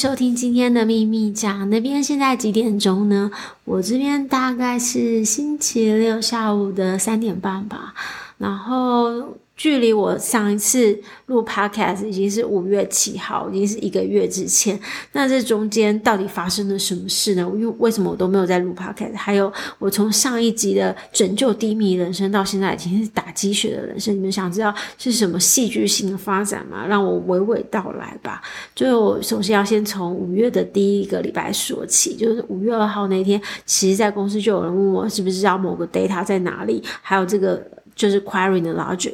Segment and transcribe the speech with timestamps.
[0.00, 3.30] 收听今天的秘密讲，那边现在几点钟呢？
[3.66, 7.92] 我这边大概是星期六下午的三点半吧，
[8.38, 9.36] 然后。
[9.60, 14.80] 距离我上一次录 podcast 已经是五月七号，已经是一个月之前。
[15.12, 17.42] 那这中间到底发生了什么事呢？
[17.54, 19.14] 因为为什么我都没有在录 podcast？
[19.14, 26.86] 还有，我从上一集的拯救低迷人生到现在已经是打鸡血的人生，你们想知道是什么戏剧性的发展吗？
[26.86, 28.40] 让我娓娓道来吧。
[28.74, 37.62] 就首先要先从五月的第一个礼拜说起，就是五月二号那天，其实在公司就有人问我是不是知道某个 data 在哪里，还有这个。
[38.00, 39.12] 就是 query 的 logic，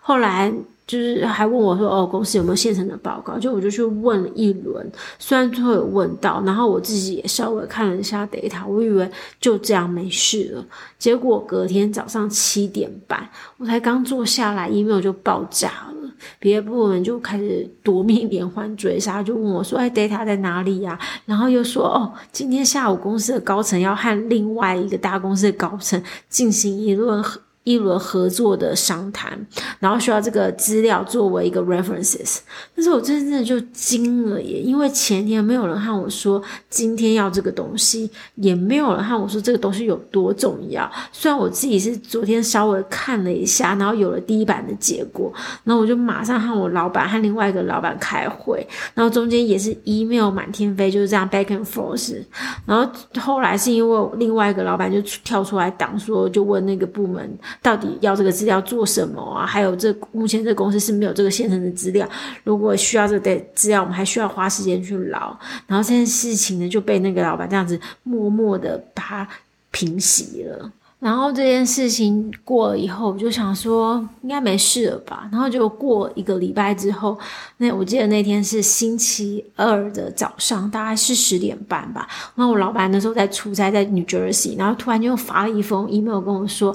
[0.00, 0.52] 后来
[0.88, 9.08] 就是还问我说：“哦，公司有没有现成的报告？”就我就去问了一轮，虽然最后有问到，然后我自己也稍微看了一下 data，我以为
[9.40, 10.64] 就这样没事了。
[10.98, 27.24] 结果隔天早上七点半，我才刚坐下来，email 就爆炸了，别的部门就开始夺命连环追杀，就问我说：“哎，data 在哪里呀？”然后又说：“哦，今天下午公司的高层要和另外一个大公司的高层进行一轮。”
[27.64, 29.38] 一轮合作的商谈，
[29.80, 32.38] 然后需要这个资料作为一个 references，
[32.76, 40.90] 但是我真的就惊了耶，因为前天没有人和我说今天要这个东西，也没有人和我说这个东西有多重要。
[41.10, 45.32] 虽然我自己是昨天稍微看了一下，然后有了第一版的结果，
[45.64, 52.22] 然后我就马上和我老板和另外一个老板开会，然后中间也是 email 满天飞，就是这样 back and forth。
[52.66, 57.38] 然后后来是因为另外一个老板就跳出来挡说，就问那个部门。
[57.62, 59.46] 到底要这个资料做什么啊？
[59.46, 62.08] 还有这目前这个公司是没有这个现成的资料，
[62.42, 65.36] 如果需要这个资料，我们还需要花时间去捞。
[65.66, 69.28] 然后这件事情呢，就被那个老板这样子默默的把它
[69.70, 70.70] 平息了。
[71.00, 75.28] 然后这件事情过了以后，我就想说应该没事了吧。
[75.30, 77.18] 然后就过一个礼拜之后，
[77.58, 82.08] 那我记得那天是星期二的早上，大概是十点半吧。
[82.34, 86.74] 然后我老板那时候在出差，在 New Jersey，然后突然就发了一封 email 跟我说。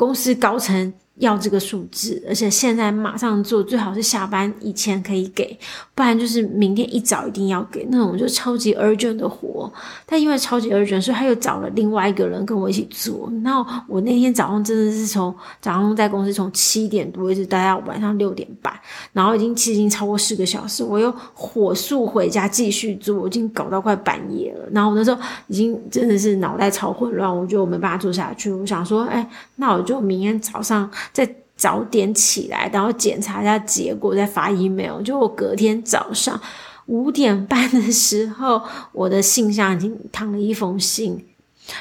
[0.00, 0.90] 公司高层
[1.20, 5.56] 要这个数字，而且现在马上做，最好是下班以前可以给，
[5.94, 9.70] 不然就是明天一早一定要给那种就超级 urgent 的活。
[10.06, 13.30] 但因为超级 urgent，所以他又找了另外一个人跟我一起做。
[13.44, 18.72] 然后我那天早上真的是从早上在公司从七点多一直待到晚上六点半，
[19.12, 24.66] 然后已经其实已经超过四个小时，我又火速回家继续做，我已经搞到快半夜了。
[24.72, 28.50] 然后我那时候已经真的是脑袋超混乱，我觉得我没办法做下去。
[28.50, 30.90] 我想说，哎，那我就明天早上。
[31.12, 35.02] 再早点起来，然后检查一下结果，再发 email。
[35.02, 36.40] 就我隔天早上
[36.86, 38.62] 五点半的时候，
[38.92, 41.26] 我的信箱已经躺了一封信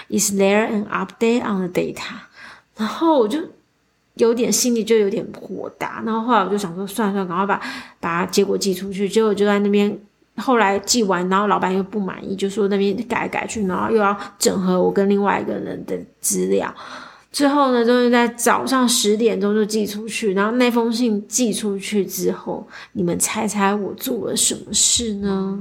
[0.09, 2.03] ，Is there an update on the data？
[2.75, 3.39] 然后我就
[4.15, 6.03] 有点心里就有点火大。
[6.05, 7.61] 然后后来我就想说，算算，赶快把
[7.99, 9.07] 把结果寄出去。
[9.07, 9.97] 结果就在那边，
[10.35, 16.73] 后来寄完，然后老板又不满意，就说那边改改去，然后又要整合我跟另外一个人的资料。
[17.31, 20.33] 最后呢，就是在早上十点钟就寄出去。
[20.33, 25.59] 然后那封信寄出去之后，你们猜猜我做了什么事呢？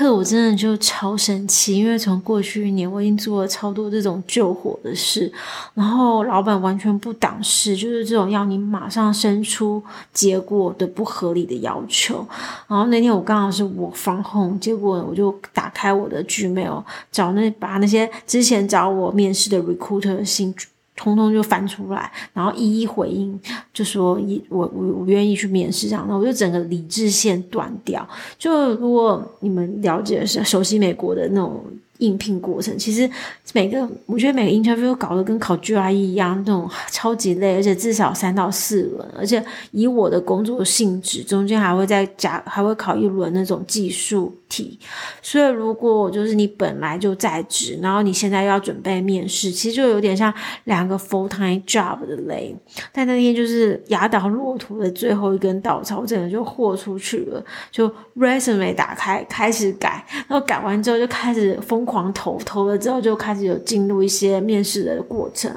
[0.00, 5.30] 课我真的就超生气，因为从过去一年我已经做了超多这种救火的事，
[5.74, 9.82] 然后老板完全不挡事，就是这种要你马上生出
[10.14, 12.26] 结果的不合理的要求。
[12.66, 16.82] 然后那天我刚好是我 from home，结果我就打开我的 Gmail，
[17.12, 20.54] 找那把那些之前找我面试的 recruiter 的信。
[21.00, 23.40] 通通就翻出来，然后一一回应，
[23.72, 28.06] 就说一我我我愿意去面试这样，那我就整个理智线断掉。
[28.38, 31.64] 就如果你们了解是熟悉美国的那种。
[32.00, 33.08] 应聘过程其实
[33.52, 44.78] 每个，我觉得每个 interview 搞得跟考 GRE 一样，那种 超级累，而且至少三到四轮，而且以我的工作性质，中间还会再加，还会考一轮那种技术题。
[45.20, 50.32] 所以如果就是你本来就在职，然后你现在又要准备面试，其实就有点像
[50.64, 52.56] 两个 full time job 的累。
[52.92, 61.84] 但那天就是压倒骆驼的最后一根稻草，真的就豁出去了，就 resume 打开开始改，然后改完之后就开始疯。
[61.90, 65.50] 狂投投了之后，就开始有进入一些面试的过程。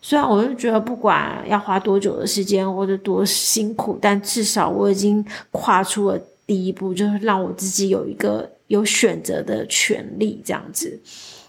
[0.00, 10.98] 虽然我就觉得不管要花多久的时间或者多辛苦，但至少我已经跨出了第一步，就是让我自己有一个有选择的权利这样子。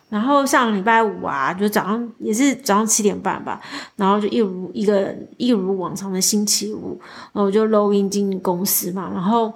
[0.10, 3.62] 然后上礼拜五啊，就早上也是早上七点半吧，
[3.96, 7.00] 然后就一如一个一如往常的星期五，
[7.32, 9.54] 然后我就 login 进公司嘛，然后。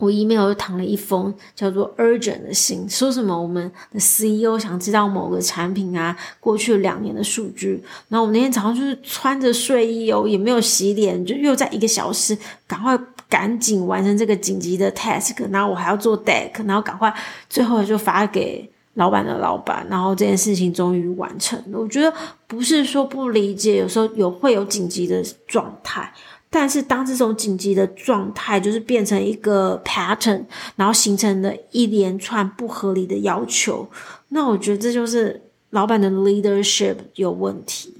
[0.00, 7.80] 我 email 又躺了一封叫做 urgent 的信，说什么我们的 CEO 想知道某个产品啊过去两年的数据。
[8.08, 12.36] 然后我那天早上就是穿着睡衣哦，也没有洗脸，就又在一个小时
[12.66, 12.98] 赶快
[13.28, 15.36] 赶紧完成这个紧急的 task。
[15.50, 17.14] 然后我还要做 deck，然后赶快
[17.50, 19.86] 最后就发给老板的老板。
[19.90, 21.78] 然后这件事情终于完成了。
[21.78, 22.10] 我觉得
[22.46, 26.10] 不是说不理解，有时候有会有紧急的状态。
[26.52, 30.42] 但是，当这种紧急的状态就是变成一个 pattern，
[30.74, 33.88] 然后形成了一连串不合理的要求，
[34.30, 37.94] 那我觉得这就是老板的 leadership 有问题。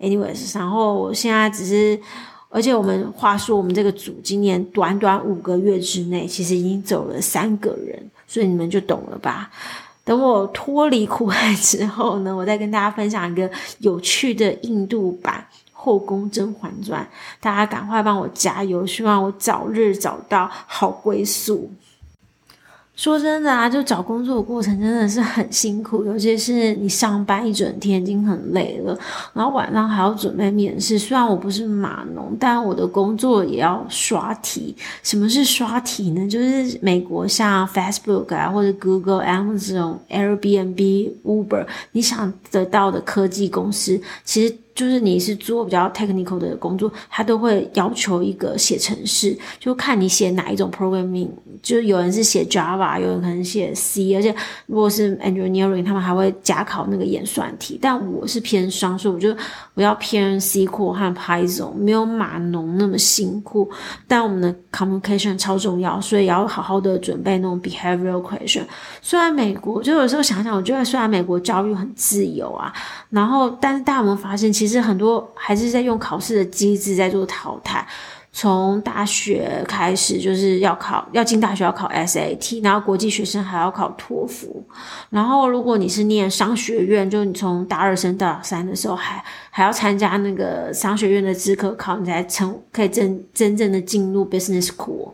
[0.00, 2.00] Anyways，然后我现在只是，
[2.48, 9.50] 而且我们话说，我们这个组今年短短五个月之内，其实已经走了三个人，所以你们就懂了吧？
[10.02, 13.48] 等我脱离苦海之后呢，我再跟大家分享一个
[13.80, 15.46] 有趣的印度版。
[15.82, 17.02] 《后宫甄嬛传》，
[17.42, 21.68] 大家赶快帮我加油，希望我早日找到好归宿。
[22.94, 28.96] 说真的啊，就找工作的过程真的是很辛苦，尤其是你上班一整天已经很累了，
[29.32, 30.96] 然后晚上还要准备面试。
[30.98, 34.76] 虽然我不是码农，但我的工作也要刷题。
[35.02, 36.28] 什么是刷题呢？
[36.28, 44.56] 就是美国像 Facebook 啊，或者 Google、Amazon、Airbnb、Uber，你想得到的科技公司，其实。
[44.74, 51.28] 就是你是做比较 technical 的工作，他都会要求一个写程式，就看你写哪一种 programming。
[51.62, 54.34] 就是有人是写 Java，有人可能写 C，而且
[54.66, 57.78] 如果是 engineering，他们还会加考那个演算题。
[57.80, 59.36] 但我是偏商，所以我觉得
[59.74, 63.70] 我要偏 SQL 和 Python，没有码农那么辛苦。
[64.08, 68.62] 但我们的 communication 超重要，所以要好好的准备那种 behavioral question。
[69.00, 72.72] 虽然美国，就有时候想想，我觉得虽然美国教育很自由啊，
[73.10, 77.84] 然后但是大家有没有发现，其实很多还是在用考试的机制在做淘汰。
[78.30, 84.64] 从大学开始就是要考，要进大学要考 SAT，然后国际学生还要考托福。
[85.10, 95.12] 然后如果你是念商学院，就你从大二升大三的时候还还要参加那个商学院的资格考，你才成可以真真正的进入 business school。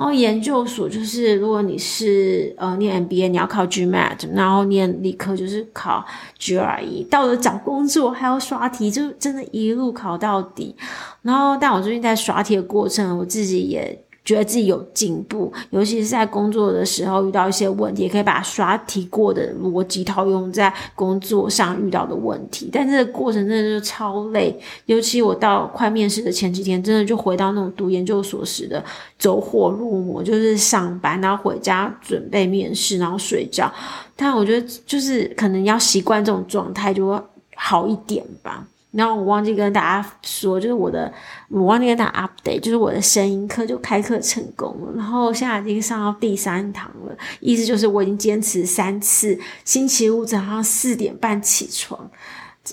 [0.00, 6.02] 然后研究所就是，如果你是呃念 MBA，你要考 GMAT，然后念理科就是考
[6.38, 7.06] GRE。
[7.10, 10.74] 到了找工作还要刷题，就真的一路考到底。
[11.20, 14.02] 然后，但我最近在刷题的过程，我自己也。
[14.24, 22.68] 觉得自己有进步，尤其是在工作的时候遇到一些问题，也可以把刷题过的逻辑套用在工作上遇到的问题。
[22.72, 24.56] 但这个过程真的就超累，
[24.86, 28.84] 尤其我到快面试的前几天，真的就回到那种读研究所时的
[29.18, 33.72] 走火入魔，就是上班，然后回家准备面试，然后睡觉。
[34.14, 37.20] 但我觉得就是可能要习惯这种状态，就会
[37.56, 38.66] 好一点吧。
[38.92, 41.12] 然后我忘记跟大家说，就是我的，
[41.48, 52.10] 我忘记跟大家 update，就是我的声音课就开课成功了，然后现在已经上到第三堂了，意思就是我已经坚持三次，星期五早上四点半起床。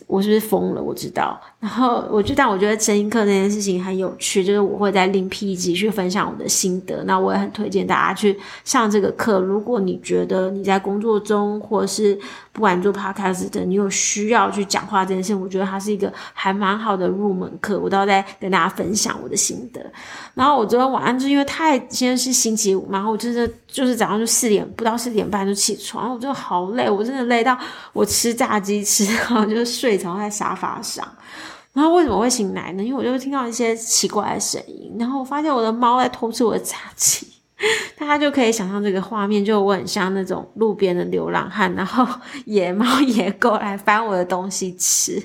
[0.06, 0.82] 我是不是疯了？
[0.84, 1.40] 我知道。
[1.60, 7.04] 然后我就，但我觉得声音课这件事情很有趣，就是我会再另辟一集去分享我的心得。
[7.06, 9.40] 那我也很推荐大家去上这个课。
[9.40, 12.18] 如果你觉得你在工作中，或是
[12.52, 17.80] 不管做 podcast 的，你有需要去讲话这件事情，我觉得它是一个还蛮好的入门课。
[17.80, 19.82] 我都要再跟大家分享我的心得。
[20.36, 27.58] 然后我昨天晚上就因为太，今天是星期五，然后我真的就是早上就四点不到四点半就起床，我就好累，我真的累到
[27.94, 31.08] 我吃炸鸡吃到就 是睡着在沙发上。
[31.74, 32.84] 然后为什么会醒来呢？
[32.84, 37.28] 因为我就听到一些奇怪的声音，然后我发现我的猫在偷吃我的炸鸡。
[37.98, 42.08] 大家就可以想象这个画面，就我很像那种路边的流浪汉，然后
[42.46, 45.22] 野猫野狗来翻我的东西吃。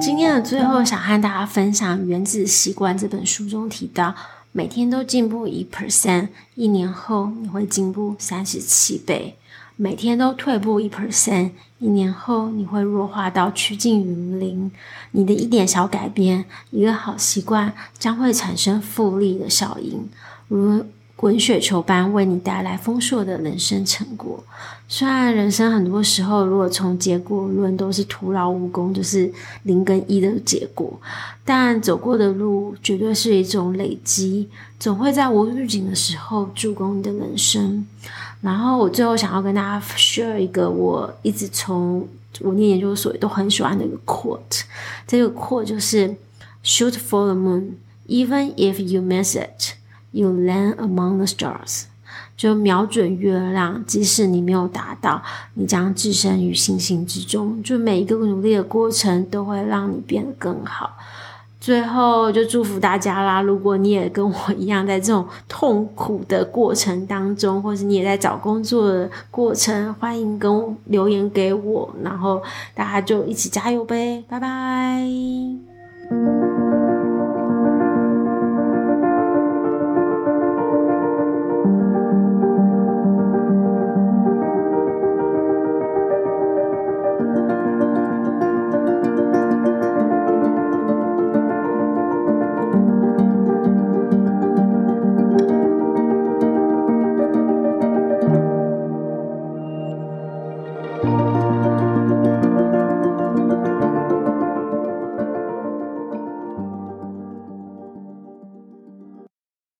[0.00, 4.14] 今天的最后，想和大家分享《原子习惯》这本书中提到，
[4.52, 9.34] 每天都进步一 percent，一年后你会进步三十七倍；
[9.76, 14.70] 每天都退步一 percent，一年后你会弱化到趋近于零。
[15.12, 20.08] 你的一点小改变，一个好习惯，将会产生复利的效应，
[20.48, 20.84] 如。
[21.22, 24.42] 滚雪球般为你带来丰硕的人生成果。
[24.88, 31.00] 虽然人生很多时候，如果从结果论都是徒劳无功，就是零跟一的结果，
[31.44, 34.48] 但走过的路绝对是一种累积，
[34.80, 37.86] 总会在无预警的时候助攻你的人生。
[38.40, 42.04] 然后我最后想要跟大家 share 一个我一直从
[42.40, 44.62] 我念研究所都很喜欢的一个 quote，
[45.06, 46.12] 这个 quote 就是
[46.64, 47.74] Shoot for the moon,
[48.08, 49.76] even if you miss it.
[50.12, 51.84] You land among the stars，
[52.36, 55.22] 就瞄准月亮，即使你没有达到，
[55.54, 57.62] 你将置身于星星之中。
[57.62, 60.98] 就每一个努力的过程，都会让你变得更好。
[61.58, 63.40] 最后就祝福大家啦！
[63.40, 72.42] 如果你也跟我一样，在这种痛苦的过程当中，或是你也在找工作的过程，欢迎跟留言给我，然后
[72.74, 74.24] 大家就一起加油呗！
[74.28, 75.06] 拜拜。